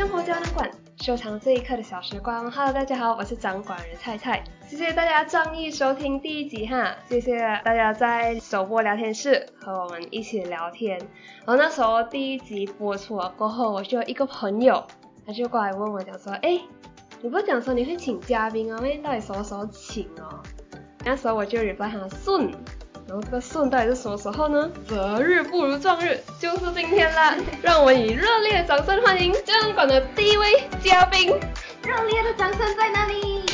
[0.00, 0.70] 生活胶囊馆，
[1.02, 2.50] 收藏这一刻的小时光。
[2.50, 4.42] Hello，大家好，我是掌管人菜菜。
[4.66, 10.96] 谢谢大家仗义收听第一集哈，谢谢大家在首播聊天室和我们一起聊天。
[11.44, 14.82] 然后那时候第一集播出了过后，我就有一个朋友，
[15.26, 16.58] 他就过来问我讲说，哎，
[17.20, 18.80] 你不是讲说你会请嘉宾啊？
[18.80, 20.40] 那到底什么时候请哦？
[21.04, 22.50] 那时候我就 reply 他顺。
[23.10, 24.70] 然后这个顺带是什么时候呢？
[24.86, 27.34] 择日不如撞日，就是今天啦！
[27.60, 31.28] 让我们以热烈的掌声欢迎江馆的第一位嘉宾。
[31.82, 33.44] 热烈的掌声在哪里？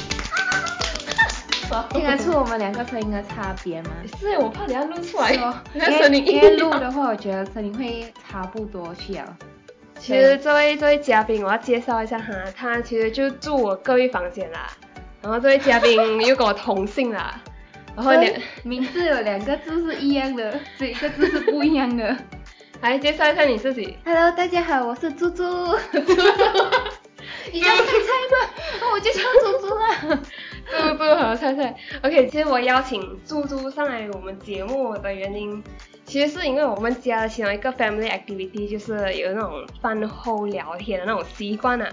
[1.89, 3.93] 听得出我们两个声音的差别吗？
[4.21, 5.55] 是，我怕等下录出来哦。
[5.73, 9.25] 因为因为录的话，我觉得声音会差不多去啊。
[9.99, 14.69] 其实这位这位嘉宾，我要介绍一下哈，他其实就住我隔壁房间啦。
[15.23, 17.41] 然后这位嘉宾又跟我同姓啦。
[17.97, 18.31] 然后两
[18.63, 22.15] 名字有两个字是一样的，这一个字是不一样的。
[22.83, 23.97] 来 介绍一下你自己。
[24.05, 25.43] Hello，大家好，我是猪猪。
[27.51, 27.91] 你叫菜菜
[28.31, 28.51] 吗？
[28.81, 30.17] 那我就叫猪猪了。
[30.67, 31.75] 猪猪和菜菜。
[32.03, 35.65] OK，其实我邀请猪猪上来我们节目的原因，
[36.05, 41.89] 其实是因为我们家的其中一个 family activity 就是有那种饭后聊天的那种习惯啊。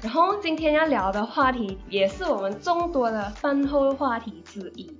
[0.00, 4.90] 然后今天要聊的话题也是我们众多的饭后话题之一。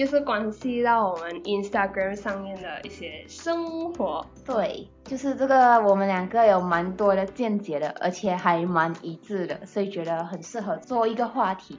[0.00, 11.78] 就是关系到我们 Instagram 上面的一些生活，对，就是这个我们两个有蛮多的见解的，而且还蛮一致的，所以觉得很适合做一个话题，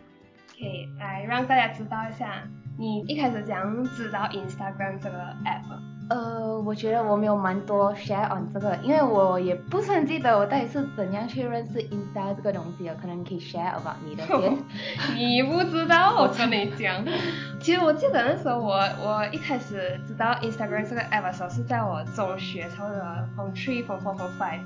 [0.52, 2.44] 可以来让大家知道一下，
[2.78, 5.80] 你一开始怎样知道 Instagram 这个 app。
[6.12, 6.41] 呃，
[6.72, 14.58] 我觉得我没有蛮多 share on 这个，因为我也不是很记得我到底是怎样去认识 Insta 这个东西的，可能你可以 share about 你的 先。
[15.18, 17.04] 你不知道，我跟你讲。
[17.60, 18.72] 其实我记得那时候我
[19.04, 23.02] 我一开始知道 Instagram 这个 app 的时候是在我中学差不多
[23.36, 24.62] from three from four from five。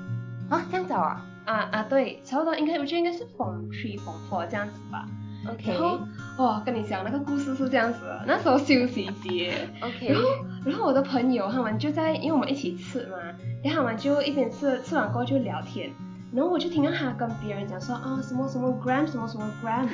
[0.48, 1.20] 啊，这样早啊？
[1.44, 5.08] 啊啊对，差不多应该我觉得应该是 from three from four 这样子吧。
[5.50, 5.98] OK，然后
[6.38, 10.28] 哇，跟你讲那个故事是这样子的，那时候休息节，OK，然后
[10.66, 13.16] 然后我的朋友他们就在，因为我们一起吃嘛，
[13.64, 15.90] 然后他们就一边吃吃完过后就聊天，
[16.32, 19.88] 然后我就听到他跟别人讲说啊什么什么 gram 什么什么 gram，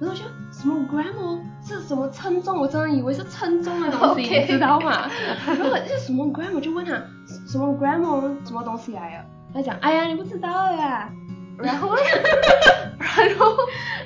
[0.00, 5.08] 然后就什么 gram 哦，是什么称重，我真的以为是称重的东西，你知道吗？
[5.46, 6.92] 然后是什么 gram，我就问他
[7.46, 9.24] 什么 gram 哦，什么东西来的？
[9.54, 11.08] 他讲哎呀你不知道呀。
[11.58, 11.94] 然后，
[12.98, 13.56] 然后，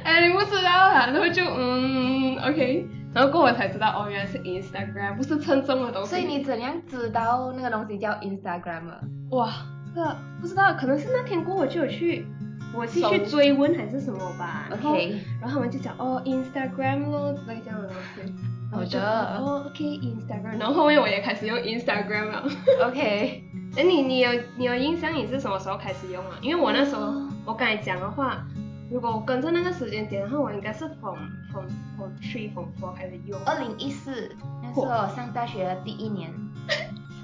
[0.04, 1.06] 哎，你不知道啊？
[1.06, 6.10] 然后就嗯，OK，然后过后才知道，哦，原来是 Instagram，不是称重的东西。
[6.10, 9.00] 所以你怎样知道那个东西叫 Instagram 啊？
[9.30, 9.50] 哇，
[9.94, 12.26] 这个不知道，可能是那天过后就有去，
[12.74, 14.68] 我是去追问还是什么吧。
[14.72, 18.32] OK，然后他们就讲，哦，Instagram 咯，之类这样的东西。
[18.70, 19.38] 好的。
[19.38, 22.44] 哦，OK，Instagram，然后后面我也开始用 Instagram 了。
[22.84, 23.42] OK，
[23.76, 26.36] 哎，你你有你有印象你是什么时候开始用啊？
[26.42, 27.14] 因为我那时候。
[27.48, 28.46] 我刚才讲的话，
[28.90, 31.16] 如果我跟着那个时间点的话，我应该是 from
[31.50, 31.66] from
[31.96, 33.40] from three from four 开始用。
[33.46, 34.30] 二零一四，
[34.62, 34.86] 那是我
[35.16, 36.30] 上大学的第一年。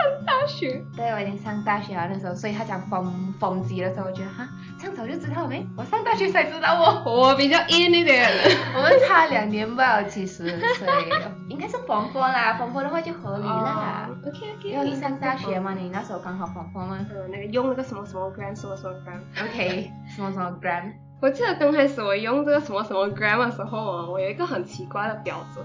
[0.05, 0.85] 上大学？
[0.97, 4.47] 对，我已经上大学了那时候，所以他讲风风级的时候，我觉得哈，
[4.79, 5.67] 这样早就知道了没？
[5.77, 7.03] 我上大学才知道哦。
[7.07, 8.29] 我比较 in 一点。
[8.77, 14.09] 我们差两年吧，其实，所以应该是风风啦，风风的话就合理啦。
[14.27, 14.69] OK OK。
[14.69, 16.99] 因为你上大学嘛，你那时候刚好风风嘛。
[17.11, 19.45] 嗯，那个用那个什么什么 gram 什么什么 gram。
[19.45, 20.93] OK，什么什么 gram。
[21.21, 25.65] 我记得刚开始我用这个什么什么 gram 的时候，我有一个很奇怪的标准。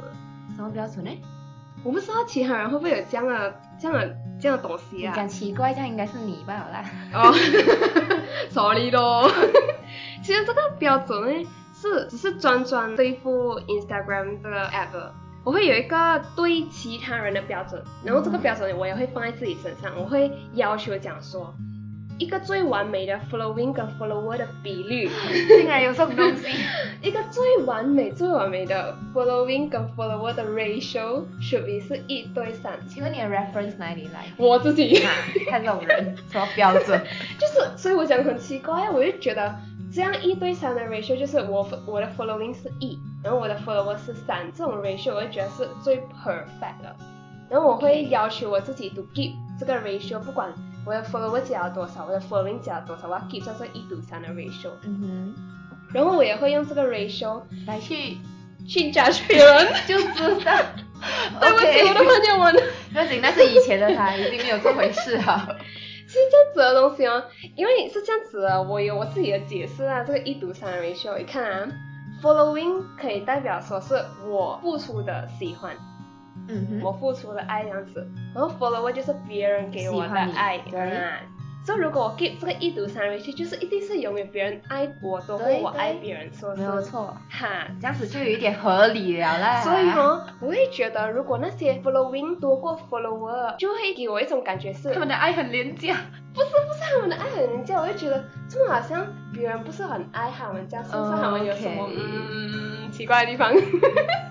[0.55, 1.11] 什么标准呢？
[1.81, 5.13] 我不知道其他人会不会有这样的、这样的、这样的东西啊？
[5.15, 6.65] 讲奇怪，这样应该是你吧？
[6.65, 6.85] 好啦。
[7.13, 7.33] 哦，
[8.49, 9.29] sorry 咯。
[10.23, 15.11] 其实这个标准呢，是只是专专对付 Instagram 这个 app。
[15.43, 19.91] 我会有一个对其他人的标准，然后这个标准我也会放在自己身上。
[19.97, 21.53] 我会要求讲说。
[22.19, 25.09] 一个最完美的 following 跟 follower 的比率，
[25.47, 26.47] 竟然有这种东西。
[27.01, 32.77] 一个最完美、最完美的 following 跟 follower 的 ratio should be 是一对三。
[32.89, 34.25] 请问你的 reference 哪里来？
[34.35, 35.01] 我自己。
[35.49, 37.01] 看这种人什么标准？
[37.39, 39.55] 就是，所以我讲很奇怪，我就觉得
[39.93, 46.93] 这样一对三的 ratio 就是我我的 following 是一，然后我的 follower 是三，这种 ratio 我就觉得是最 perfect 的。
[47.49, 50.53] 然后我会要求我自己 to keep 这个 ratio，不管。
[50.89, 54.71] 我的 follower 加了多少，我的 following 加了多少，我要 keep 在这一赌三的 ratio。
[54.81, 55.35] 嗯哼。
[55.93, 58.17] 然后我也会用这个 ratio 来去
[58.67, 60.51] 去加别人， 就知道。
[61.39, 62.55] 对不起，我的朋友们。
[62.91, 65.47] 不行，那是以前的他，已经没有这回事了。
[66.07, 67.23] 是这样子的东西哦，
[67.55, 70.03] 因为是这样子的，我有我自己的解释啊。
[70.03, 71.67] 这个一赌三的 ratio，你看啊
[72.19, 73.93] ，following 可以代表说是
[74.27, 75.77] 我付出的喜欢。
[76.81, 81.19] 我付出的爱这样子，然后 follower 就是别人给我的爱，对啊，
[81.65, 86.57] 就如果我 keep 这个一读三 ratio，就是一定是永远别人爱我多过我爱别人，是不是？
[86.57, 87.67] 没有错，哈。
[87.79, 89.61] 这样子就有一点合理了啦。
[89.61, 95.95] 所以哦，我会觉得如果那些 following 多过 follower，就会给我一种感觉是，他们的爱很廉价。
[96.33, 103.51] 不是不是他们的爱很廉价，我就觉得这么好像别人不是很爱他们这样，是不是他们有什么、嗯奇怪的地方？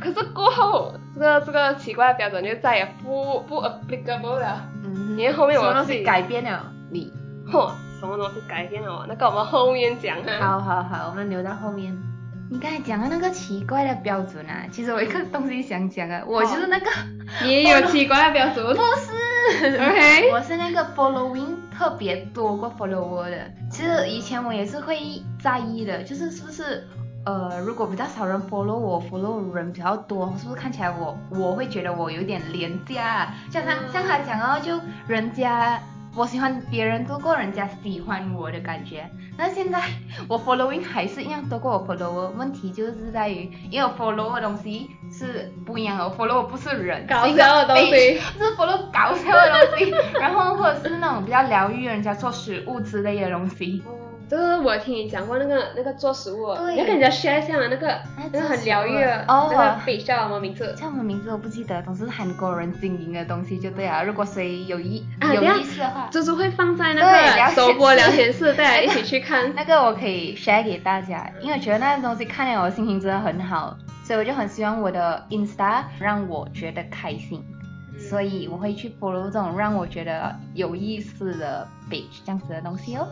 [0.00, 4.68] 可是过后，这个这个奇怪的标准就再也不不 applicable 了。
[4.84, 7.12] 嗯因为后面我什么东自己西改变了你。
[7.46, 7.70] 嚯，
[8.00, 9.06] 什么东西改变了我？
[9.06, 10.38] 那个我们后面讲哈。
[10.40, 11.96] 好好好，我们留到后面。
[12.50, 16.86] 你刚才讲的那个奇怪的标准啊，其实我一个东西想讲啊，我就是那个，
[17.42, 23.50] 你也有 奇怪的标准不是 OK 我是那个 following 特别多过 follower 的。
[23.70, 24.98] 其实以前我也是会
[25.42, 26.86] 在意的，就是是不是
[27.24, 33.28] 呃，如果比较少人 follow 我，follow 人比较多，是不是看起来我我会觉得我有点廉价？
[33.50, 35.80] 像他嗯像他讲哦，就人家。
[36.16, 39.04] 我喜欢别人多过人家喜欢我的感觉，
[39.36, 39.80] 那现在
[40.28, 53.82] 我 following 还是一样多过我 follower，问题就是在于，因为我 follow 的东西是不一样的，我 follow 不是人，搞笑的东西是 follow 搞笑的东西，然后或者是那种比较疗愈人家做食物之类的东西。
[54.24, 57.86] 哦这个我听你讲过那个那个做食物，要跟人家 share 一下那个
[58.16, 60.74] 那那个很疗愈的那个比叫什么名字？
[60.76, 64.02] 叫什么名字我不记得，总是韩国人经营的东西就对了。
[64.04, 67.00] 如果谁有意、有意思的话，猪猪会放在那
[67.48, 69.54] 个首播聊天室，大家 一起去看。
[69.54, 77.44] 那个我可以 share 给大家，因为我觉得那个东西看了我心情真的很好，所以我就很希望我的 Insta 让我觉得开心，
[77.98, 83.06] 所以我会去 follow 这种让我觉得有意思的 page 这样子的东西哦。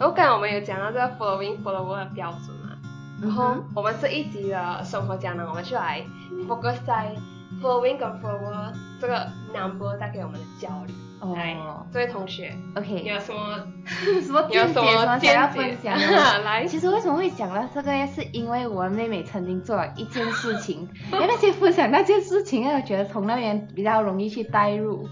[0.00, 2.76] 我刚才我们有讲到这个 following follower 的标准嘛，
[3.20, 6.04] 然后我们这一集的生活胶囊，我们就来
[6.48, 7.14] focus 在
[7.60, 10.94] following 跟 follower 这个 number 带给我们的焦虑。
[11.34, 13.58] 来哦，这位同学，，OK，有什么
[14.22, 14.74] 什么你有什
[15.18, 16.38] 见解 想要分享的？
[16.46, 25.08] 来，其实为什么会讲到这个，是因为我妹妹曾经做了一件事情，因为那些分享那件事情，我觉得从那边比较容易去带入。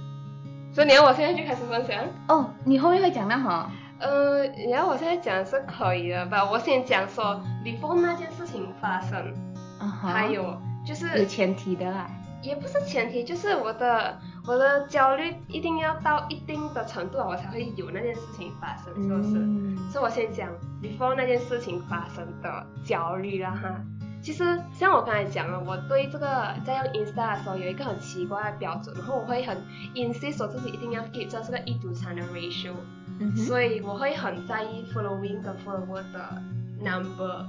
[0.73, 2.01] 所以你要我现在就开始分享？
[2.29, 3.69] 哦，你后面会讲到哈？
[3.99, 6.49] 呃，然后我现在讲是可以的吧？
[6.51, 9.35] 我先讲说 before 那件事情发生，
[9.79, 12.11] 还有就是有前提的啦。
[12.43, 14.17] 也不是前提，就是我的
[14.47, 19.39] 我的焦虑一定要到一定的程度，我才会有那件事情发生，是不是？
[19.39, 20.49] 嗯所以我先讲
[20.83, 23.75] before 那件事情发生的焦虑啦哈。
[24.23, 29.57] 其实像我刚才讲了，我对这个在用 Insta 的时候有一个很奇怪的标准，然后我会很
[29.95, 32.73] insist 说自己一定要 keep 这是个一赌三的 ratio，、
[33.19, 36.43] 嗯所以我会很在意 following 跟 follower 的
[36.81, 37.47] number。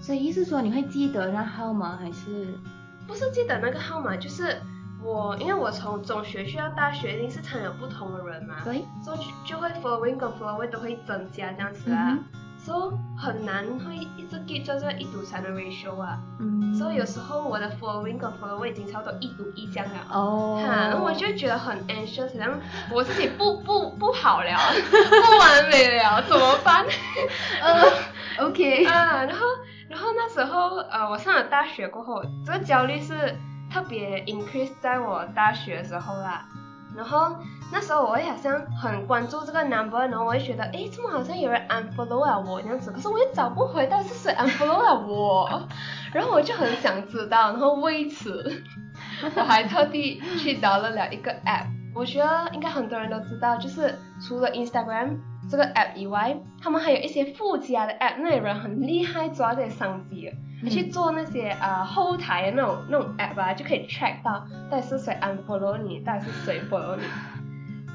[0.00, 2.54] 所以意思说你会记得那号码还是？
[3.06, 4.56] 不是记得那个号码，就是
[5.02, 8.84] 我，因为我从中学去到大学，一定是常有不同的人嘛，对。
[9.02, 12.24] 所以就就会 following 跟 follower 都会增加这样子啊，嗯
[12.58, 12.99] 所以
[13.32, 19.96] 很难会一直在这个一赌三的 ratio 啊，嗯所以有时候我的 following 跟 follower 已经差不多一赌一这样了。
[20.10, 20.60] 哦。
[20.66, 22.56] 哈，我就会觉得很 anxious，然后
[22.92, 24.56] 我自己不 不不好了，
[24.90, 26.84] 不完美了， 怎么办？
[27.60, 28.84] 呃，OK。
[28.86, 29.46] 啊，然后
[29.88, 33.36] 然后那时候呃，我上了大学过后，这个焦虑是
[33.72, 36.46] 特别 increase 在我大学的时候啦。
[36.96, 37.36] 然后
[37.72, 45.62] 那时候我也好像很关注这个 number，然后我也觉得，诶，怎么好像有人 unfollow 了我这样子，可是我又找不回到底是谁 unfollow 了我，
[46.12, 48.62] 然后我就很想知道，然后为此
[49.36, 55.18] 我还特地去 download 了一个 app，我觉得应该很多人都知道，就是除了 Instagram
[55.50, 60.30] 这个 app 以外，他们还有一些附加的 app，那些人很厉害，抓这些商机
[60.70, 67.02] 去做那些呃后台的那种那种 app 啊，就可以 track 到到底是谁 unfollow 你，到底是谁 follow 你。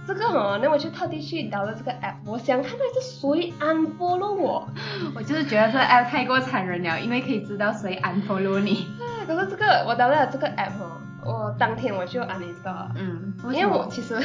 [0.08, 4.68] 这个哦，那我就特地去导了这个 app，我想看到底是谁 unfollow 我。
[5.16, 8.88] 我就是觉得这个 app 太过残忍了，因为可以知道谁 unfollow 你。
[9.00, 12.92] 啊， 可是这个我导了这个 app 哦，我当天我就 uninstall 了。
[12.98, 14.22] 嗯，因为我其实，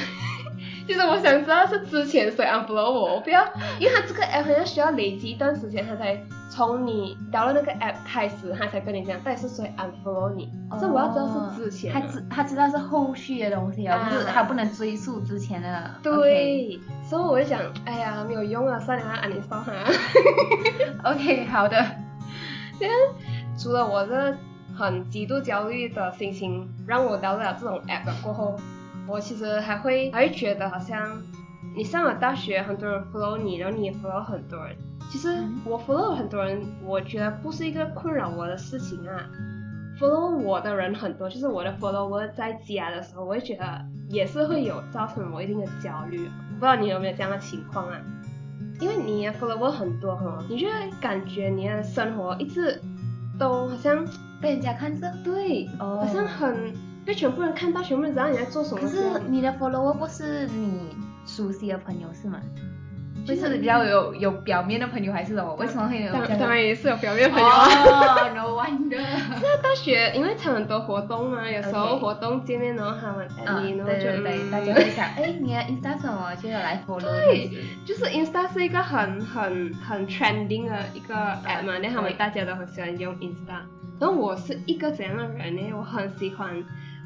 [0.87, 3.45] 其实我想知道是之前谁 unfollow 我，我不要，
[3.79, 6.19] 因为他这个 app 好像需要累积一段时间，他才
[6.51, 11.93] 从你到了那个 app 开始，他才跟你讲到底是谁 unfollow 你，所以我要知道是之前。
[11.93, 15.91] 他知他知道是后续的东西而，啊就是他不能追溯之前的。
[16.03, 19.73] 对所以我就想，哎呀，没有用啊，算了啊，uninstall 它。
[21.13, 21.85] OK，好的。
[23.59, 24.35] 除了我这
[24.75, 28.57] 很极度焦虑的心情让我到了这种 app 了过后，
[29.11, 31.21] 我其实还会还会觉得好像
[31.77, 34.77] 你上了大学，很多人 follow 你，然后你也 follow 很多人。
[35.11, 39.27] 其实嗯我 follow 很多人，我觉得不是一个困扰我的事情啊。
[39.99, 46.19] follow 我的人很多，就是我的 follower 在家的时候，我会觉得也是会有造成我一定的焦虑。
[46.19, 48.01] 不知道你有没有这样的情况啊？
[48.81, 52.81] 因为你的 follower 很多哈，你就会感觉你的生活一直
[53.39, 54.07] 都好像
[54.41, 55.13] 被人家看着。
[55.23, 56.73] 对，哦好像很
[57.05, 59.03] 被全部人看到，全部人知道你在做什么可是。
[59.29, 62.41] 你的 follower 不是你熟悉的朋友是吗？
[63.27, 65.55] 就是比较有有表面的朋友还是什么？
[65.57, 67.67] 为什么会有当然也是有表面朋友啊。
[67.67, 68.97] 哦，no wonder。
[68.97, 77.51] 在大学，因为常很多活动嘛，有时候活动见面，然后他们然后就对大家会想，哎，你的 Insta 什么，就要来 follow 对。
[77.85, 83.61] 就是 Insta 是一个很很很 trending 的一个 app 嘛，那他们大家都很喜欢用 Insta。
[84.01, 85.73] 然后我是一个怎样的人呢？
[85.77, 86.49] 我很喜欢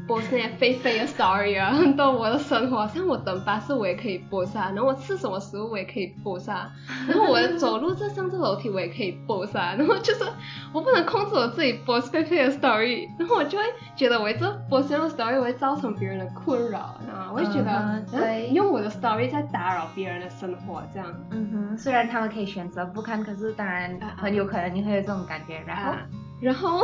[0.06, 6.70] post 那些飞飞的 story 啊， 很多我的生活，像我等巴士我也可以 post 啊，然后我吃什么食物我也可以 post 啊，
[7.08, 10.24] 然后我走路这上这楼梯我也可以 post 啊， 然后就是
[10.72, 13.64] 我不能控制我自己 post 飞飞的 story，然后我就会
[13.96, 17.30] 觉得我一直 post 这样的 story 我会造成别人的困扰，你知道吗？
[17.32, 21.08] 我会觉得、对用我的 story 在打扰别人的生活这样。
[21.30, 25.60] 嗯哼，虽然他们可以选择不看，可是当然很有可能你会有这种感觉。
[25.66, 25.98] 然后啊，
[26.40, 26.80] 然后，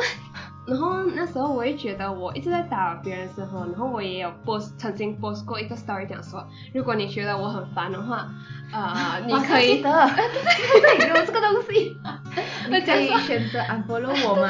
[0.66, 8.28] 然后那时候我也觉得我一直在打扰别人的生活，然后我也有 boss 曾经 boss 过一个 story 讲说，如果你觉得我很烦的话，
[8.70, 11.96] 啊、 你可以记得，对 对，有这个东西，
[12.68, 14.48] 你 可以选择 unfollow 我吗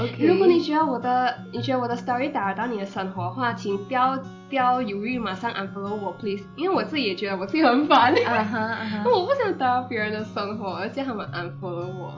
[0.00, 0.26] ？OK。
[0.26, 4.16] 如果你觉得我的你觉得我的 story 打扰到你的生活的话，请不要
[4.48, 8.14] 不要犹豫，马上 unfollow 我 please，因为我自己也觉得我自己很烦。
[8.24, 12.14] 啊哈啊哈，我不想打扰别人的生活，而且他们 unfollow 我。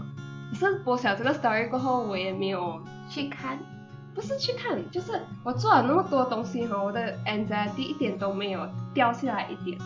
[0.53, 2.81] 可是播小这个 story 过后，我也没有
[3.11, 3.59] 去看，
[4.15, 9.77] 不是去看，就是我做了那么多东西哈，我的 anxiety 一点都没有掉下来一点。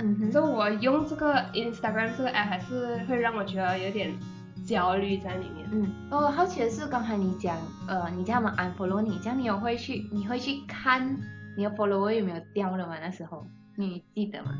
[0.00, 4.14] 嗯哼，所以我用这个 Instagram 这个 app 还是会让我觉得有点
[4.64, 5.68] 焦虑在里面。
[5.72, 7.56] 嗯，哦，好奇的是刚才你讲，
[7.88, 11.16] 呃，你叫他们 unfollow 你，这样你有会去，你会去看
[11.56, 12.94] 你的 follower 有没有掉了吗？
[13.00, 13.44] 那时候
[13.74, 14.52] 你记得吗？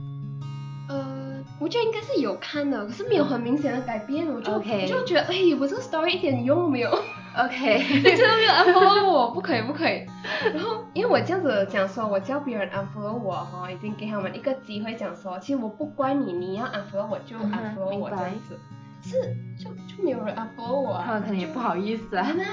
[0.89, 6.91] 呃，我觉得应该是有看的，可是没有很明显的改变，我就 OK 我就觉得，哎，我这个 story 一点用都没有。
[7.39, 10.05] OK， 你真的没有 unfollow 我，不可以不可以。
[10.53, 18.59] 然后因为我这样子讲说，我叫别人 unfollow 我哈，已经给他们一个机会讲说，其实我不怪你，你要 unfollow 我就 unfollow 我这样子。
[19.01, 19.15] 是
[19.57, 21.05] 就就没有人 unfollow 我啊。
[21.07, 22.27] 他们可能也不好意思啊。
[22.37, 22.45] 那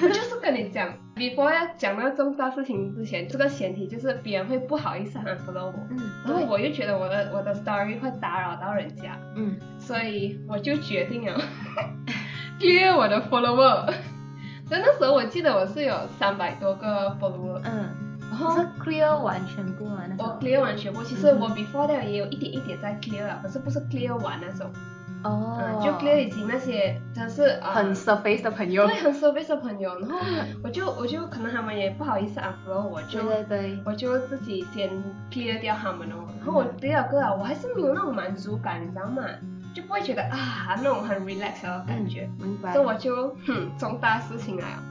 [0.00, 11.36] 我就是跟你讲， before 要讲那个重大事情之前，这个前提就是别人会不好意思 unfollow 我，嗯，然后，我又觉得我的我的 story 会打扰到人家，嗯，所以我就决定了
[12.60, 13.92] clear 我的 follower。
[14.72, 17.90] 所以那时候我记得我是有三百多个 follower，嗯，
[18.30, 20.04] 然后是 clear 完全部吗？
[20.08, 24.70] 那时我候 clear 完全部，其实我嗯 before 的也有一点一点在 clear 了，可是不是 clear 完那种，
[25.24, 25.58] 哦。
[25.60, 28.86] 嗯，就 clear 已经那些真是呃很 surface 的朋友。
[28.86, 28.96] 对，。
[28.96, 30.18] 很 surface 的朋友，然后
[30.64, 34.88] 我就我就可能他们也不好意思 unfollow 我，就对对对，我就自己先
[35.30, 39.22] clear 掉他们哦，然后我 clear 个了，我还是没有那种满足感，你知道吗？
[39.74, 42.84] 就不会觉得啊那种很 relax 的感觉，嗯明白所以。
[42.86, 44.82] 我就哼重大事情来了。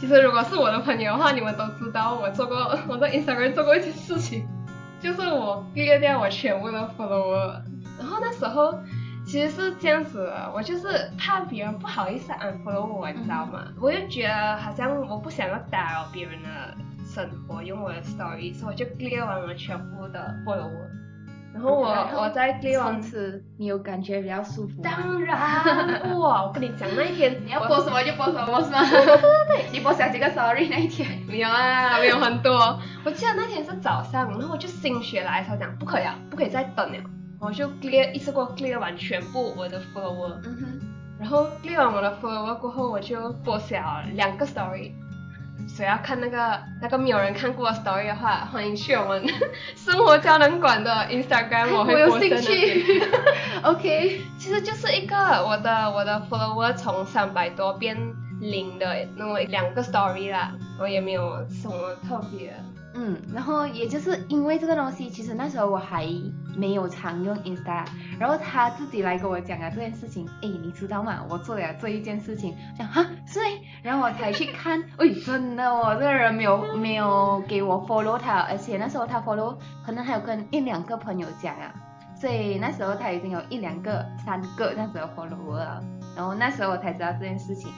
[0.00, 4.46] 其实如果是我的朋友的话，你们都知道我做过 我在 Instagram 做过一件事情，
[5.00, 7.60] 就是我 clear 掉我全部的 follower，
[7.98, 8.78] 然后那时候
[9.24, 13.64] 其实是这样子的，我就是怕别人不好意思 unfollow 我，你知道吗？
[13.80, 16.74] 我就觉得好像我不想要打扰别人的
[17.06, 20.88] 生活，用我的 story，所以我就 clear 完了全部的 follower，
[21.54, 23.02] 然后我我在 clear 完从。
[23.02, 24.90] 此你有感觉比较舒服吗？
[24.90, 26.42] 当然，哇！
[26.44, 28.80] 我跟你讲，那一天 你要播什么就播什么是吗？
[28.90, 31.08] 对对对，你播小几个 sorry 那一天。
[31.28, 32.78] 没有啊，没有很多。
[33.04, 36.98] 我记得那天是早上，然后我就心血来潮讲不可以啊，不可以再等了，
[37.40, 40.80] 我就 clear 一次过 clear 完全部我的 follower，嗯哼。
[41.20, 43.78] 然后 clear 完我的 follower 过后，我就播小
[44.14, 44.90] 两个 story。
[45.76, 49.24] 谁要看那个那个没有人看过的 story 的话，欢迎去我们
[49.74, 52.56] 生活胶囊馆的 Instagram， 我我有会播在兴。
[52.56, 53.02] 趣。
[53.64, 54.20] OK。
[54.38, 57.96] 其实就是一个我的我的 follower 从三百多变
[58.40, 62.56] 零的那么两个 story 啦，我也没有什么特别的。
[62.94, 66.06] 嗯，然后也就是因为这个东西，其实那时候我还
[66.56, 67.84] 没有常用 Insta，
[68.20, 71.24] 然后他自己来跟我讲啊这件事情，诶，你知道吗？
[71.28, 81.74] 我做了这一件事情，讲哈是诶，然后我才去看，诶，真的哦，这个人没有没有给我 follow 他，而且那时候他 follow 可能还有跟一两个朋友讲啊，
[82.14, 85.82] 所以那时候他已经有一两个、三个这样子的 follow 了，
[86.16, 87.72] 然后那时候我才知道这件事情。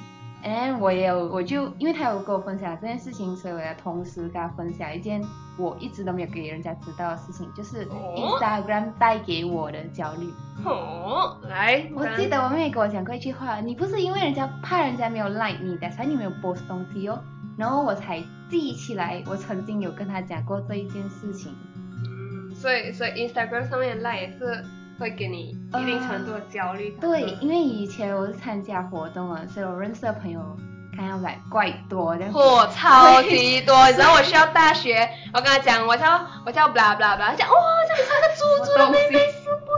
[0.45, 5.23] And 我也有，我就因为他有跟我分享这件事情，所以我要同时跟他分享一件
[5.57, 10.33] 我一直都没有给人家知道的事情，就是哦 Instagram 带给我的焦虑。
[10.65, 17.19] 哦，来，我记得我妹妹跟我讲过一句话，你不是因为人家怕人家没有 like 你的，所以你没有 post 东西哦，
[17.57, 21.55] 然后我才记起来，我曾经有跟他讲过这一件事情。
[21.73, 24.65] 嗯，所所以所以 Instagram 上面的 like 也是
[24.99, 26.91] 会给你一定程度的焦虑。
[27.01, 30.41] 对，因为以前我是参加活动啊，所以我认识的朋友
[30.97, 32.25] 看要来怪多的。
[32.27, 33.75] 嚯，超级多！
[33.89, 37.57] 你知道我需要大学，我跟他讲我叫我叫 blah blah blah，他讲哇，
[37.89, 39.77] 这里是个猪猪的妹妹是不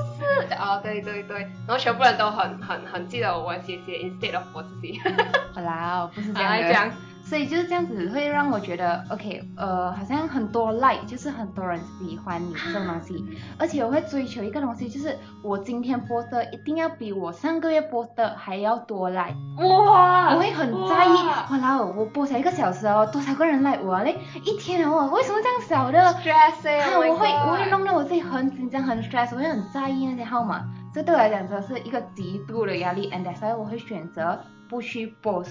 [0.49, 0.55] 是？
[0.55, 5.01] 哦，对对对，然后全部人都很很很记得我姐姐，instead of 我自己。
[5.55, 6.95] 好啦，我不是这样的。
[7.29, 13.23] 所以就是这样子，会让我觉得，OK，呃，好像很多 like，就是很多人喜欢你这种东西，
[13.59, 21.17] 而且我会追求一个东西，就是我今天播的一定要比我上个月播的还要多 like，哇，我会很在意，
[21.51, 24.17] 哇啦，我播才一个小时哦，多少个人 like 我嘞？
[24.45, 35.45] 一天哦，为什么这样少的？stress，我会我会弄得我自己很紧张很 stress，我会很在意那些号码，这对我来讲真的是一个极度的压力，and that's why 我会选择不去播。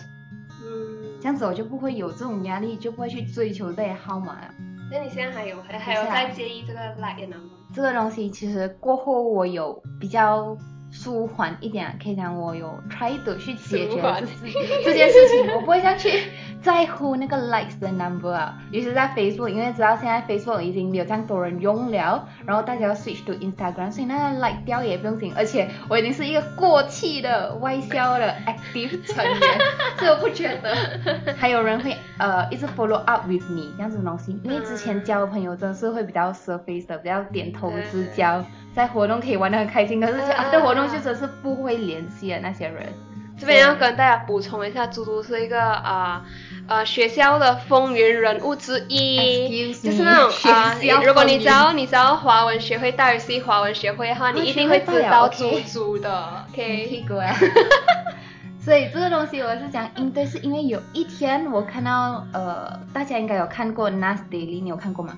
[0.64, 4.54] 嗯，这样子我就不会有这种压力，就不会去追求这些号码了。
[4.92, 7.58] 那你现在还有还还有在介意这个 like number 吗？
[7.74, 10.58] 这个东西其实过后我有比较。
[10.98, 16.24] 舒缓一点，可以讲我有 try 的去解决这这件事情，我不会再去
[16.62, 18.58] 在乎那个 likes 的 number 啊。
[18.72, 25.32] 尤其是在 Facebook，因为知道现在 Facebook 已经没有这样多人用了，然后大家要 switch to Instagram，所以那个 like 掉也不用紧。
[25.38, 29.39] 而且我已经是一个过气的外销的 active 成员，
[29.98, 30.75] 所以我不觉得
[31.38, 34.39] 还有人会呃一直 follow up with me 这样子的东西。
[34.44, 38.44] 因为之前交的朋友真的是会比较 surface 的，比较点头之交。
[38.74, 40.13] 在活动可以玩得很开心，可是
[40.51, 42.88] 在活动就真是不会联系的那些人。
[43.39, 46.25] 这边要跟大家补充一下，猪猪是一个啊
[46.67, 50.75] 呃学校的风云人物之一，就是那种啊，
[51.06, 56.46] 如果你知道你知道华文学会大于 C 华文学会的话，你一定会知道 猪猪的。
[56.51, 57.06] OK。
[58.60, 65.13] 所以这个东西我是讲应对，是因为有一天我看到呃，大家应该有看过 Nas Daily，你有看过吗？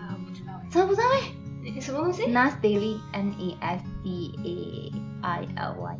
[0.00, 0.52] 啊，不知道。
[0.70, 1.35] 真的不知道哎。
[1.80, 5.98] 什么东西？Nas Daily N E S D A I L Y。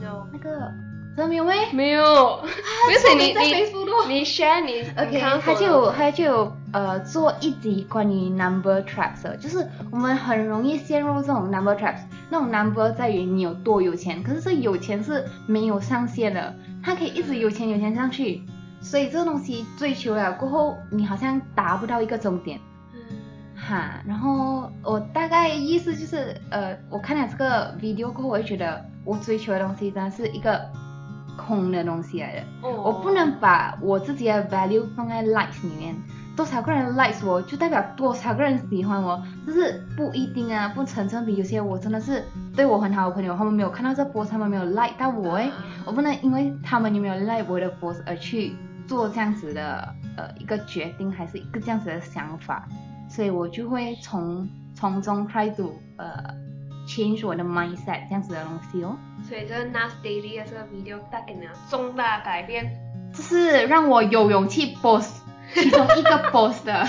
[0.00, 0.26] No。
[0.32, 0.72] 那个，
[1.16, 1.54] 真的没有咩？
[1.72, 2.40] 没有。
[2.40, 12.00] 不是你你你 share 你 OK，他就他就呃做一集关于 number traps，就是我们很容易陷入这种 number traps。
[12.28, 18.42] 那种 number 在于你有多有钱，可是这有钱是没有上限的，它可以一直有钱有钱上去。
[18.80, 22.58] 所以这个东西追求了过后，你好像达不到一个终点。
[23.72, 30.60] 哈，然后我大概意思就是，呃，我看了这个 video 过后，我就觉得我追求的东西真的是一个
[31.38, 32.42] 空的东西来的。
[32.60, 32.70] 哦。
[32.84, 35.96] 我不能把我自己的 value 放在 likes 里面，
[36.36, 41.36] 多少个人 likes 我就代表多少个人喜欢我，就是不一定啊，不成正比。
[41.36, 42.22] 有些我真的是
[42.54, 45.50] 对我很好的朋友，他们没有看到这波，他们没有 like 到我诶，
[45.86, 48.54] 我不能因为他们有没有 like 我的波而去
[48.86, 52.68] 做这样子的呃一个决定，还是一个这样子的想法。
[53.14, 56.34] 所以我就会从从中 try to 呃
[56.88, 58.96] change 我的 mindset 这样子的东西哦。
[59.22, 62.72] 所以这个 Nas Daily 的这个 video 带给你重大改变，
[63.12, 65.20] 就是让我有勇气 boss
[65.52, 66.86] 其中一个 boss 的。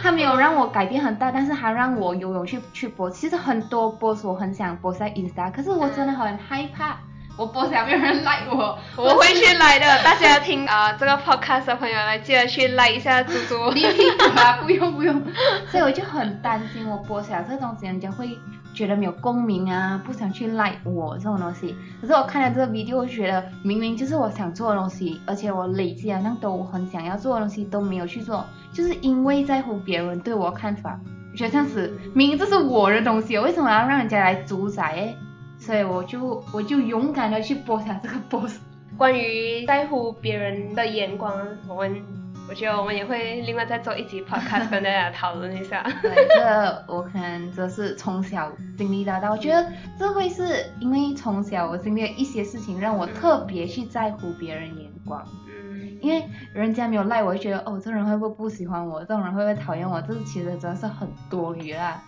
[0.00, 3.10] 他没有让我改变很大，但是他让我有勇气去播。
[3.10, 6.96] 其实很多 boss 我很想播在 Insta，可是我真的很害怕。
[7.40, 10.04] 我播下没有人 like 我，我会去 like 的。
[10.04, 13.56] 大家听啊这个 podcast 的朋友们记得去 like 一下猪猪。
[13.72, 15.22] 你屁啊， 不用不用。
[15.70, 18.38] 所以我就很担心我播下这东西，人家会
[18.74, 21.74] 觉得没有共鸣啊，不想去 like 我这种东西。
[22.02, 31.00] 可是我看了这个 video，我觉得明明就是我想做的东西，而且我累积好像都很想要做的东西都没有去做，就是因为在乎别人对我看法。
[31.32, 35.14] 我觉得这样子，明明这是我的东西，为什么要让人家来主宰？
[35.60, 38.58] 所以我就我就勇敢的去播下这个 boss。
[38.96, 41.32] 关于在乎别人的眼光，
[41.68, 42.02] 我们
[42.48, 45.82] 我觉得我们也会另外再做一集 podcast 跟大家讨论一下。
[46.02, 55.24] 对，这我可能则是从小经历到大，我觉得这会是因为从小我经历了一些事情，让我特别去在乎别人眼光。
[55.46, 55.98] 嗯。
[56.02, 59.00] 因为人家没有赖我，就觉得哦，这人会不会不喜欢我？
[59.00, 60.00] 这种人会不会讨厌我？
[60.02, 62.02] 这其实真的是很多余啦。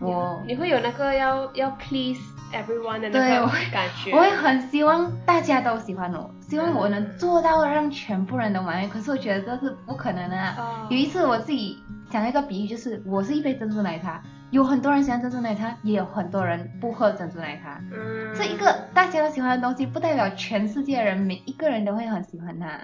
[0.00, 2.20] 我你会有那个要要 please
[2.52, 8.88] everyone 的那个感觉，我会很希望大家都喜欢我，希望我能做到让全部人都满意。
[8.88, 10.54] 可是我觉得这是不可能的。
[10.90, 11.78] 有一次我自己
[12.10, 17.80] 讲一个比喻，就是我是一杯珍珠奶茶，有很多人喜欢珍珠奶茶，也有很多人不喝珍珠奶茶。
[17.92, 22.80] 嗯，这一个大家都喜欢的东西，不代表全世界人每一个人都会很喜欢它。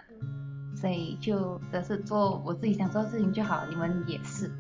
[0.77, 4.51] 所以就只是做我自己想做的事情就好，你们也是。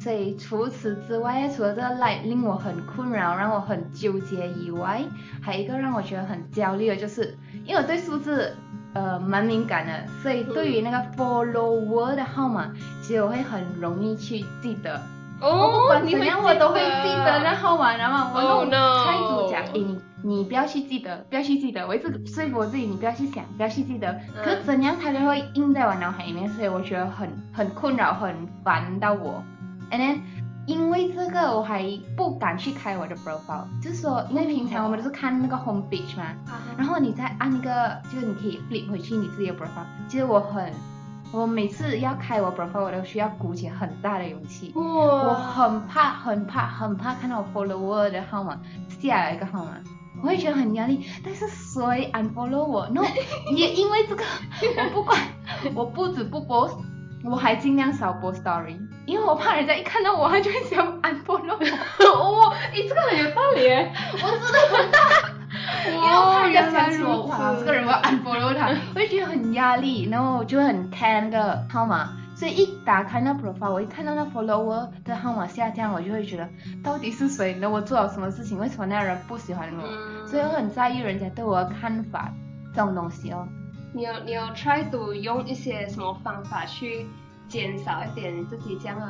[0.00, 5.02] 所以除此之外，除了这个 like 令我很困扰，让我很纠结以外，
[5.42, 7.36] 还有一个让我觉得很焦虑的，就是
[7.66, 8.56] 因为我对数字
[8.94, 14.98] 呃蛮敏感的，所以对于那个 follower 的号码，其实我会很容易去记得
[15.40, 24.10] 哦不管怎样我都会记记得那号码，然后我 Oh 就 no 开始讲，诶你你不要去记得，不要去记得，我一直说服我自己，你不要去想，不要去记得。
[24.12, 28.34] 嗯可是怎样它就会印在我脑海里面，所以我觉得很很困扰，很
[28.64, 29.42] 烦到我。
[29.90, 30.20] And then
[30.66, 31.84] 因为这个我还
[32.16, 36.24] 不敢去开我的 profile，就是说，因为平常我们都是看那个 home page 嘛，
[36.76, 39.86] 然后你再按那个，就是你可以 flip 回去你自己的 profile。
[40.06, 40.72] 其实我很，
[41.32, 44.72] 我每次要开我 profile，我都需要鼓起很大的勇气。
[44.76, 48.60] 我，很怕，很怕，很怕看到我 follower 的号码
[49.00, 49.72] 下来一个号码，
[50.22, 51.04] 我会觉得很压力。
[51.24, 53.02] 但是谁 unfollow 我？no，
[53.56, 54.22] 也因为这个，
[54.84, 55.18] 我不管，
[55.74, 56.76] 我不止不 post，
[57.22, 61.56] 我还尽量少 post story，因为我怕人家一看到我，他就会想 unfollow
[62.14, 62.40] 我。
[62.48, 63.92] 哇，诶，这个很有道理耶。
[64.12, 64.98] 我真的很大，
[65.86, 76.48] 因为我怕人家想起我，原来哇，如此这个人我要 unfollow 他，我就觉得很压力，然后我就会很 care 那个号码，所以一打开那 profile，我一看到那 follower 的号码下降，我就会觉得
[76.82, 77.68] 到底是谁呢？
[77.68, 78.58] 我做了什么事情？
[78.58, 79.82] 为什么那个人不喜欢我？
[79.86, 82.32] 嗯所以我很在意人家对我的看法
[82.72, 83.46] 这种东西哦。
[83.92, 87.06] 你有你有 try to 用一些什么方法去
[87.48, 89.06] 减少一点自己这样的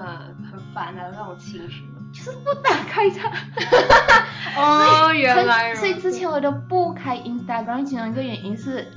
[0.50, 2.00] 很烦的那种情绪吗？
[2.12, 3.30] 就是不打开它。
[4.56, 8.90] 哦，原来所以之前我都不开 Instagram，其中一个原因是，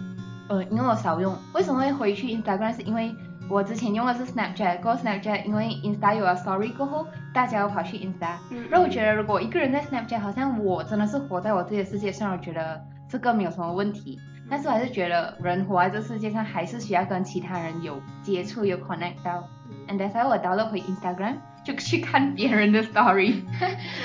[0.47, 1.37] 呃，因为我少用。
[1.53, 2.73] 为什么会回去 Instagram？
[2.73, 3.13] 是因为
[3.49, 14.17] 我之前用的是 Snapchat，过后 Snapchat 因为 Insta 有了 Story 过后，大家又跑去 Insta，嗯然后我觉得如果一个人在 Snapchat，好像我真的是活在我自己的世界上，我觉得这个没有什么问题。
[14.49, 19.47] 但是我还是觉得人活在这世界上，还是需要跟其他人有接触，有 connect 到。
[19.87, 23.41] And that's why 我 download 回 Instagram，就去看别人的 story。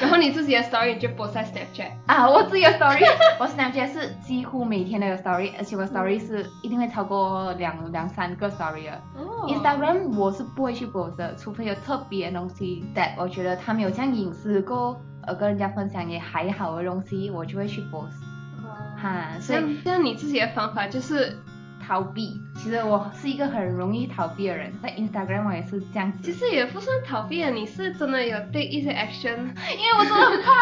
[0.00, 1.90] 然后你自己的 story 就 post 在 Snapchat。
[2.06, 3.04] 啊，我自己的 story，
[3.38, 8.92] 我 Snapchat 是几乎每天都有 story，而且我 story 是一定会超过两两三个 story 的。
[9.16, 18.27] 哦 Instagram 我是不会去 post 的，除非有特别的东西，that 我觉得他没有这样隐私过，呃，跟人家分享也还好的东西，我就会去 post。
[19.00, 21.38] 哈，所以这样这样你自己的方法就是，
[21.86, 29.36] 逃避，其实我是一个很容易逃避的人，在 Instagram 我也是这样子，其实也不算逃避啊，你是真的有 take 一些 action。
[29.76, 30.52] 因为我真的很怕。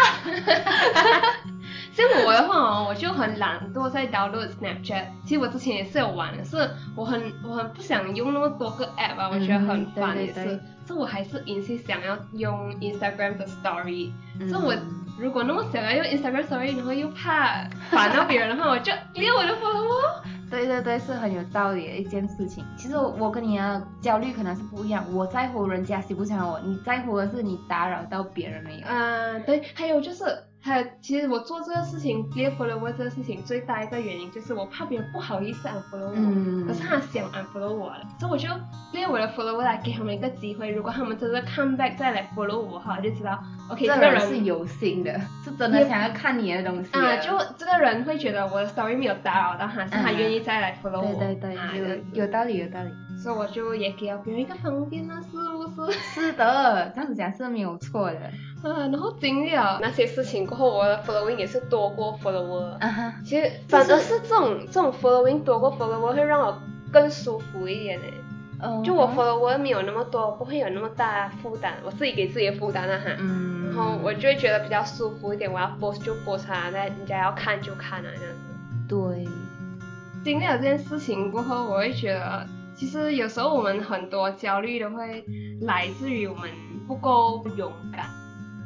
[1.97, 5.05] 像我的话哦，我就很懒惰在 download Snapchat。
[5.25, 10.61] 其实我之前也是有玩的，是我很我很不想用那么多个 app 啊，我觉得很嗯烦也是。
[10.85, 14.13] 所以我还是硬是想要用 Instagram 的 Story。
[14.39, 14.75] 嗯所以我
[15.19, 19.87] 如果那么想要用 Instagram Story，然后又怕烦到别人的话，我就连我都 follow
[20.49, 22.65] 对对对，是很有道理的一件事情。
[22.77, 28.87] 其实我我跟你的焦虑可能是不一样，我在乎人家喜不喜欢我，你在乎的是你打扰到别人没有。
[28.87, 30.25] 嗯，对，还有就是，
[30.67, 38.49] 还有，其实我做这个事情，clear follower 这个事情最大一个原因就是我怕别人不好意思 unfollow 我，嗯可是他想 unfollow 我了，所以我就
[38.93, 46.99] clear 我的 follower 来给他们一个机会，如果他们真的 come back 再来 follow 我哈，我就知道，OK，这这个人人是有心的，是真的想要看你的东西的。
[46.99, 52.91] 啊，就这个人会觉得我的 story 没有打扰到他，是他嗯愿意再来 follow 我，对对对，有有道理有道理。
[53.23, 55.37] 所以我就也给了别人一个方便啊，是
[55.77, 55.99] 不是？
[55.99, 58.19] 是的，这样子讲是没有错的。
[58.63, 62.77] 啊，然后经历了那些事情过后，我的 following 也是多过 follower。
[62.79, 66.59] 啊哈，其实反而是这种这种 following 多过 follower 会让我
[66.93, 68.13] 更舒服一点诶。
[68.59, 73.11] 嗯就我 follower 没有那么多，不会有那么大负担，我自己给自己的负担啊哈。
[73.19, 78.89] 嗯，然后我就会觉得比较舒服一点，我要 post 就 post 啊，那人家要看就看啊这样子。
[78.89, 79.29] 对，
[80.25, 85.25] 经历了这件事情过后，我会觉得，其实有时候我们很多焦虑都会
[85.63, 86.51] 来自于我们
[86.87, 88.07] 不够勇敢。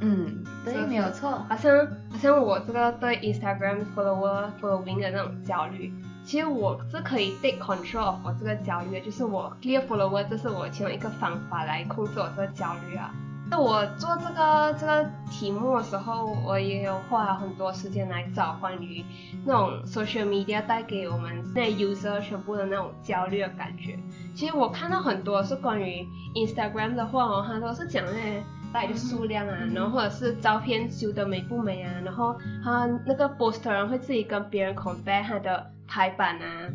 [0.02, 1.30] 嗯，对，没有错。
[1.48, 5.92] 好像好像我这个对 Instagram follower following 的那种焦虑，
[6.24, 13.14] 其实我是可以 take control of 我这个焦虑的，就是我 clear follower，这是我其中一个方法来控制我这个焦虑啊。
[13.50, 19.04] 那我做这个这个题目的时候，我也有花很多时间来找关于
[19.44, 23.98] 那种 social media 带给我们那 user 全部的那种焦虑的感觉。
[24.34, 36.70] 其实我看到很多是关于 Instagram 的话哦，它都是讲那些带的数量啊，嗯然后或者是照片修的美不美啊，然后它那个 poster 人会自己跟别人 compare 他的排版啊，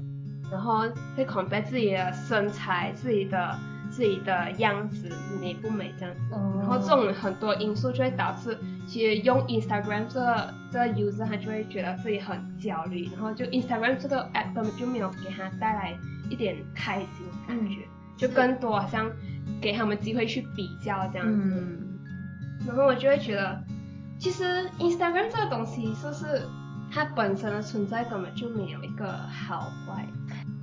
[0.51, 0.81] 然后
[1.15, 3.57] 会 compare 自己的身材、自己的
[3.95, 6.35] 自己的样子美不美这样子。
[6.35, 15.97] 哦然后这种很多因素就会导致，其实用 Instagram 这个这个 user 他就会觉得自己很焦虑，然后就 Instagram 这个 app 根本就没有给他带来
[16.29, 19.09] 一点开心的感觉，就更多好像
[19.61, 21.39] 给他们机会去比较这样子。
[21.53, 21.99] 嗯，
[22.67, 23.63] 然后我就会觉得，
[24.19, 26.47] 其实 Instagram 这个东西是不是
[26.91, 30.05] 它本身的存在根本就没有一个好坏？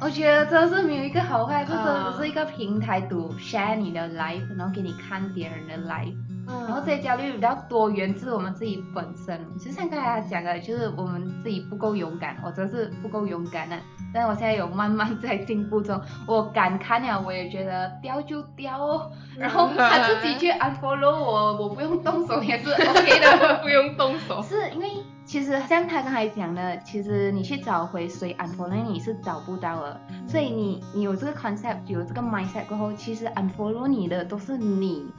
[0.03, 6.13] 我觉得真的是没有一个好坏，这真啊的只是一个平台，to share 你的 life，然后给你看别人的 life。
[6.45, 13.77] 然后这些焦虑比较多源自我们自己本身，就像刚才他讲的，就是我们自己不够勇敢，我真是不够勇敢的。
[14.13, 19.09] 但我现在有慢慢在进步中，我敢看了，我也觉得掉就掉哦。
[19.39, 24.43] 然后他自己去 unfollow 我，我不用动手也是 OK 的，不用动手。
[24.47, 24.89] 是因为
[25.33, 35.11] 其实像他刚才讲的，其实你去找回谁 unfollow 你是找不到的，所以你你有这个 concept，有这个 mindset 过后，其实 unfollow 你的都是你。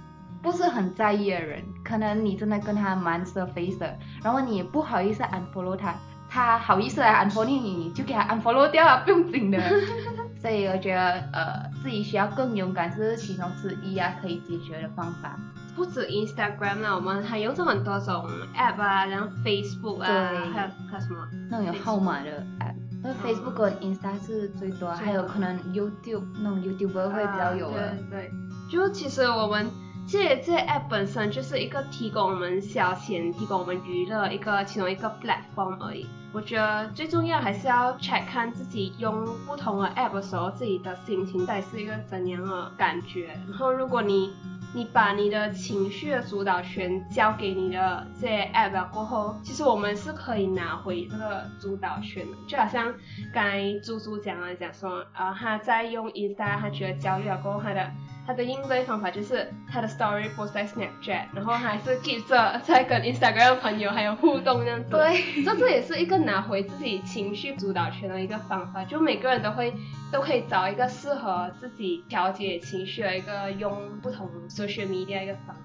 [0.44, 5.96] 不是很在意的人，可能你真的跟他蛮 surface 的，然后你也不好意思 unfollow 他，
[6.30, 9.58] 他好意思来 unfollow 你，你就给他 unfollow 掉啊，不用紧的。
[10.40, 15.40] 所以我觉得呃自己需要更勇敢，这是其中之一啊，可以解决的方法。
[15.76, 21.28] 不止 Instagram 啦，我们还用着很多种 app 啊，然后 Facebook 啊，还有还有什么？
[21.50, 27.96] 那种有号码的 app，那 Facebook 跟 Insta 是最多，还有可能 YouTube 那种 YouTuber 会比较有的。
[28.10, 28.32] 对对，
[28.72, 29.70] 就其实我们。
[30.06, 36.06] 这这 app 本身就是一个提供我们消遣、提供我们娱乐一个其中一个 platform 而已。
[36.34, 43.28] 我觉得最重要还是要 check 看自己用不同的 app 的时候，自己的心情到底是一个怎样的感觉。
[43.48, 44.34] 然后如果你
[44.76, 52.38] 你把你的情绪的主导权交给你的这些 app 过后，其实我们是可以拿回这个主导权的。
[52.48, 52.94] 就好像
[53.32, 57.92] 刚才猪猪讲了讲说，呃，他在用 Instagram 他觉得焦虑了过后，他的
[58.26, 64.90] 他的应对方法就是他的 story post 在 Snapchat，然后还是 keep 着在跟 Instagram 朋友还有互动这样子。
[64.90, 68.84] 对，这这也是一个拿回自己情绪主导权的一个方法。
[68.84, 69.72] 就每个人都会
[70.14, 75.64] 都可以找一个适合自己调节情绪的一个用不同 social media 一个方法。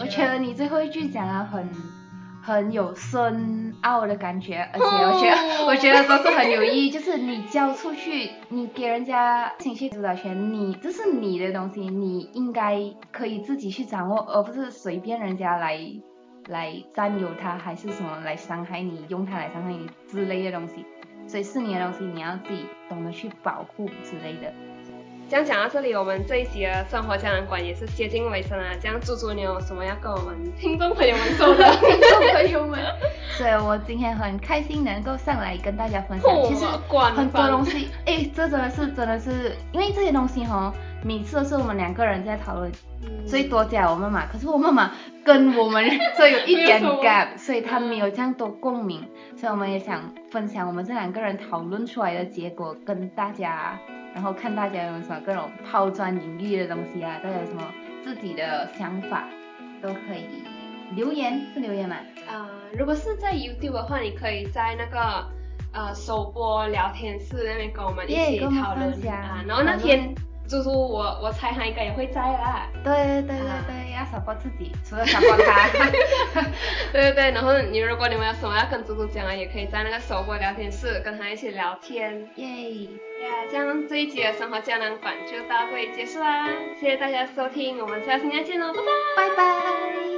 [0.00, 1.66] 我觉得你最后一句讲的很。
[2.42, 15.76] 很有深奥的感觉，而且我觉得 我觉得都是很有意义，就是你交出去，你给人家情绪主导权，你这是你的东西，你应该可以自己去掌握，而不是随便人家来
[16.46, 20.86] 来占有它，还是什么来伤害你，用它来伤害你之类的东西，
[21.26, 24.52] 所以是你的东西，你要自己懂得去保护之类的。
[25.28, 28.64] 这样讲到这里，我们这一集的生活胶囊馆也是接近尾声了。
[28.80, 31.68] 这样，猪猪你有什么要跟我们听众朋友们说的？
[31.80, 32.80] 听众朋友们，
[33.36, 36.30] 所以我今天很开心能够上来跟大家分享。
[36.44, 40.72] 其实很多东西，哎，这真的是真的是，因为这些东西哈，
[41.04, 42.70] 每次都是我们两个人在讨论，
[43.26, 44.92] 最多加我妈妈，可是我妈妈
[45.24, 45.84] 跟我们
[46.16, 49.06] 这有一点 gap，所以她没有这样多共鸣，
[49.36, 53.78] 所以我们也想分享我们这两个人讨论出来的结果跟大家。
[54.14, 57.62] 然后看大家有什么各种抛砖引玉的东西啊，大家有什么
[58.02, 59.28] 自己的想法，
[59.82, 60.42] 都可以
[60.94, 61.96] 留言是留言吗？
[62.26, 65.26] 呃，如果是在 YouTube 的话，你可以在那个
[65.74, 69.44] 呃首播聊天室那边跟我们一起讨论啊。
[69.46, 70.14] 然后那天
[70.48, 72.66] 猪猪我我猜他应该也会在啦。
[72.84, 75.68] 对对对对对，要直播自己，除了直播他。
[76.92, 82.28] 对对对，然后你如果你们有什么要跟猪猪讲啊，也可以在那个首播聊天室跟他一起聊天。
[82.36, 82.88] 耶。
[83.50, 90.15] 这样这一集的生活胶囊馆就到这里结束啦，谢谢大家收听，我们下期再见喽，拜拜，拜拜。